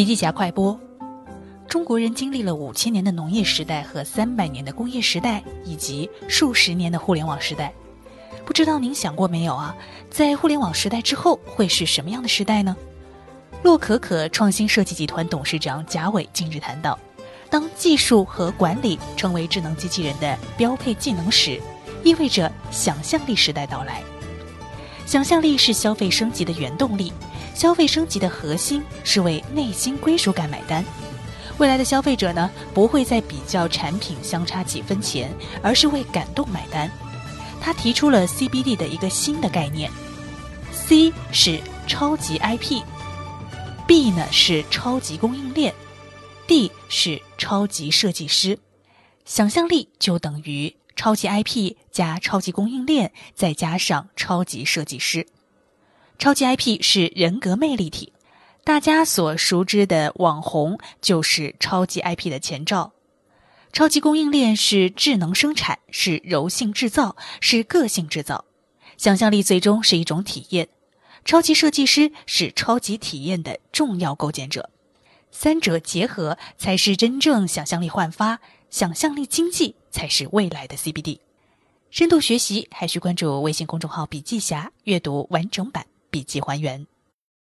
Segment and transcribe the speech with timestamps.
[0.00, 0.80] 笔记侠快播：
[1.68, 7.70] 中国人经历了五千年的农业时代和三百年的工业时代，以及数十年的互联网时代。
[8.46, 9.76] 不知道您想过没有啊？
[10.08, 12.74] 在互联网时代之后会是什么样的时代呢？
[13.62, 16.98] 洛可可创新设计集团董事长贾伟近日谈到，
[17.50, 21.60] 当技术和管理成为智能机器人的标配技能时，
[22.02, 24.02] 意味着想象力时代到来。
[25.10, 27.12] 想象力是消费升级的原动力。
[27.52, 30.84] 消费升级的核心是为内心归属感买单。
[31.58, 36.88] 未来的消费者呢，不会再比较产品相差几分钱，而是为感动买单。
[37.60, 39.90] 他提出了 CBD 的一个新的概念
[40.70, 45.74] ：C 是超级 IP，B 呢是超级供应链
[46.46, 48.56] ，D 是超级设计师。
[49.24, 55.26] 想象力就等于超级 IP 加超级供应链，再加上超级设计师。
[56.18, 58.12] 超级 IP 是人格魅力体，
[58.64, 62.92] 大家所熟知的网红就是超级 IP 的前兆。
[63.72, 68.44] 超级供应链是智能生产，是柔性制造，是个性制造。
[68.98, 70.68] 想象力最终是一种体验，
[71.24, 74.68] 超级设计师是超级体验的重要构建者。
[75.30, 81.18] 三者结合才是真正想象力焕发，想象力经济才是未来的 CBD。
[81.90, 85.84] 深度学习还需关注微信公众号“笔记侠”，阅读完整版。
[86.10, 86.86] 笔记还原。